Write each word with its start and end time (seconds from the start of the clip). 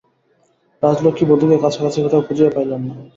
রাজলক্ষ্মী 0.83 1.25
বধূকে 1.29 1.57
কাছাকাছি 1.63 1.99
কোথাও 2.03 2.25
খুঁজিয়া 2.27 2.53
পাইলেন 2.55 2.81
না। 2.87 2.93